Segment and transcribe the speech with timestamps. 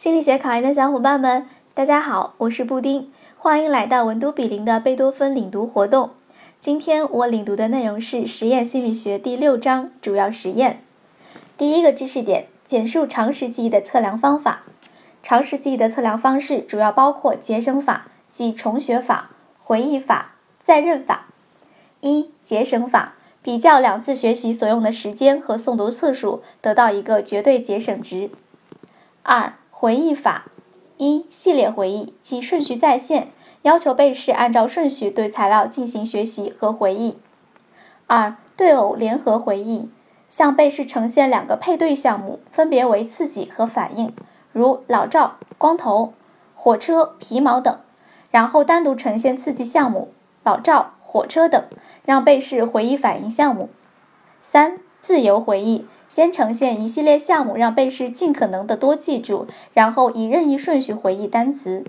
[0.00, 6.12] 心理学考研的小伙伴们，大家好，我是布丁，欢迎来到文都比邻的贝多芬领读活动。
[6.58, 10.82] 今天我领读的内容是实验心理学第六章主要实验。
[11.58, 14.62] 第一个知识点：简述常识记忆的测量方法。
[15.22, 19.32] 常识记忆的测量方式主要包括节省法，即重学法、
[19.62, 21.26] 回忆法、再认法。
[22.00, 28.30] 一、节省法，比较两次学习所用的时间和诵读次数，得到一个绝对节省值。
[29.22, 30.44] 二、回忆法：
[30.98, 33.32] 一、系列回忆，即顺序再现，
[33.62, 37.16] 要求被试按照顺序对材料进行学习和回忆。
[38.06, 39.88] 二、对偶联合回忆，
[40.28, 44.14] 向被试呈现两个配对项目，分别为刺激和反应，
[44.52, 46.12] 如老赵、光头、
[46.54, 47.78] 火车、皮毛等，
[48.30, 51.64] 然后单独呈现刺激项目老赵、火车等，
[52.04, 53.70] 让被试回忆反应项目。
[54.42, 55.86] 三、自由回忆。
[56.08, 61.84] 先呈现一系列项目，让被试尽可能的多记住，然后以任意顺序回忆单词。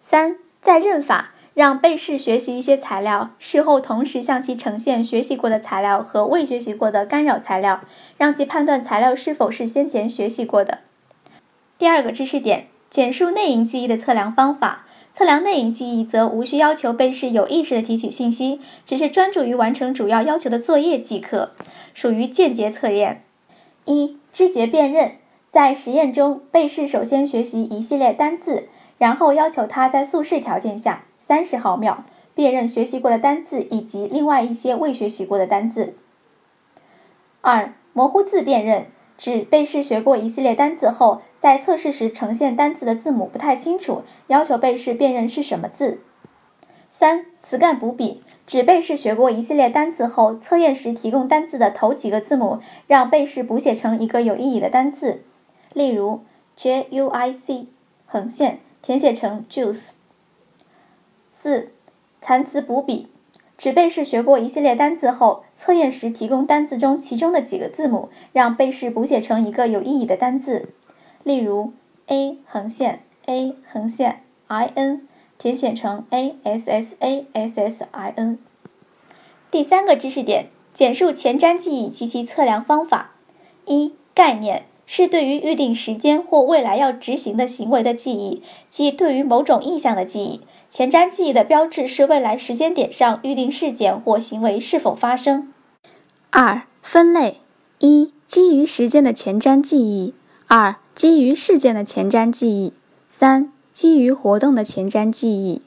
[0.00, 7.80] 三、再认法，让被试学习一些材料，事后同时向其呈现学习过的材料和未学习过的干扰材料，
[8.16, 10.78] 让其判断材料是否是先前学习过的。
[11.78, 14.84] 第二个知识点：简述内因记忆的测量方法。
[15.18, 21.50] 测量内隐记忆则无需要求被试有意识的提取信息，只是专注于完成主要要求的作业即可，
[21.92, 23.24] 属于间接测验。
[23.84, 25.16] 一、知觉辨认，
[25.50, 32.04] 在实验中，被试首先学习一系列单字，然后要求他在宿舍条件下三十毫秒
[32.36, 35.94] 辨认学习过的单字以及另外一些未学习过的单字。
[37.40, 38.86] 二、模糊字辨认，
[39.18, 45.98] 指被试学过一系列单字后，在测试时呈现单字的字母不太清楚，要求被试辨认是什么字。
[46.88, 48.22] 三、词干补笔。
[48.46, 55.22] 指被试学过一系列单词后，测验时提供单词的头几个字母，让被试补写成一个有意义的单词。
[55.74, 56.22] 例如
[56.56, 57.66] ，j u i c
[58.06, 59.88] 横线填写成 juice。
[61.30, 61.72] 四、
[62.22, 63.08] 残词补笔。
[63.58, 70.70] 指被试学过一系列单字后，测验时提供单字中其中的几个字母，让被试补写成一个有意义的单字。
[71.24, 71.72] 例如
[72.06, 75.02] ，a 横线 a 横线 i n。
[75.38, 78.38] 填写成 a s s a s s i n。
[79.52, 83.12] 第三个知识点：简述前瞻记忆及其测量方法。
[83.64, 90.40] 一、概念是对于预定时间或未来要执行的行为的记忆，即对于某种意向的记忆。
[90.70, 95.52] 前瞻记忆的标志是未来时间点上预定事件或行为是否发生。
[96.30, 97.40] 二、分类：
[97.78, 100.12] 一、基于时间的前瞻记忆；
[100.46, 102.72] 二、基于事件的前瞻记忆；
[103.08, 103.52] 三。
[103.70, 105.62] 基于活动的前瞻记忆。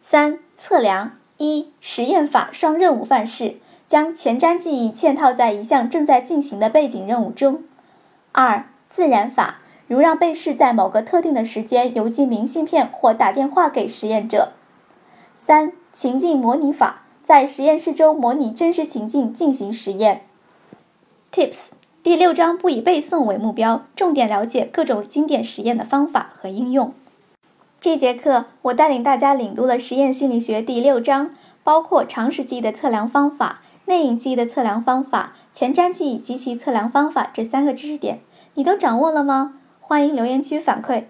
[0.00, 7.58] 三、测量：一、实验法双任务范式，将前瞻记忆嵌套在一项正在进行的背景任务中；
[8.32, 14.52] 二、自然法，如让被试在某个特定的时间邮寄明信片或打电话给实验者；
[15.36, 20.22] 三、情境模拟法，在实验室中模拟真实情境进行实验。
[21.32, 21.68] Tips。
[22.02, 26.92] 第六章不以背诵为目标，重点了解各种经典实验的方法和应用。
[27.80, 31.30] 这节课我带领大家领读了实验心理学第六章，
[31.64, 38.20] 包括常识记忆的测量方法、内隐记忆的测量方法、前瞻记忆及其测量方法这三个知识点，
[38.54, 39.54] 你都掌握了吗？
[39.88, 41.04] 欢迎留言区反馈。